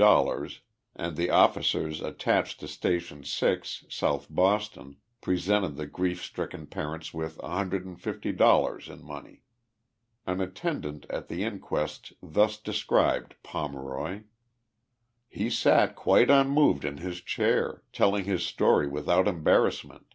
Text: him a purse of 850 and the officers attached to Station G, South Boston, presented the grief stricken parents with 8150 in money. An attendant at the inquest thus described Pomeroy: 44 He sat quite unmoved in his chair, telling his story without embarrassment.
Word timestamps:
him 0.00 0.04
a 0.04 0.06
purse 0.06 0.26
of 0.30 0.30
850 0.30 0.64
and 0.94 1.16
the 1.16 1.30
officers 1.30 2.00
attached 2.02 2.60
to 2.60 2.68
Station 2.68 3.22
G, 3.24 3.56
South 3.90 4.28
Boston, 4.30 4.98
presented 5.20 5.74
the 5.74 5.88
grief 5.88 6.22
stricken 6.22 6.66
parents 6.68 7.12
with 7.12 7.36
8150 7.42 8.92
in 8.92 9.02
money. 9.04 9.42
An 10.24 10.40
attendant 10.40 11.04
at 11.10 11.26
the 11.26 11.42
inquest 11.42 12.12
thus 12.22 12.58
described 12.58 13.34
Pomeroy: 13.42 14.18
44 14.20 14.24
He 15.30 15.50
sat 15.50 15.96
quite 15.96 16.30
unmoved 16.30 16.84
in 16.84 16.98
his 16.98 17.20
chair, 17.20 17.82
telling 17.92 18.22
his 18.24 18.46
story 18.46 18.86
without 18.86 19.26
embarrassment. 19.26 20.14